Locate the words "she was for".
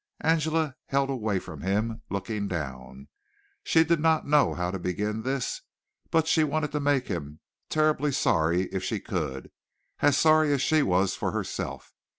10.63-11.29